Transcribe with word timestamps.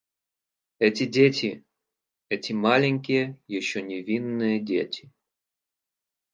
Эти 0.79 1.05
дети, 1.05 1.63
эти 2.29 2.53
маленькие, 2.53 3.37
еще 3.47 3.83
невинные 3.83 4.59
дети. 4.59 5.11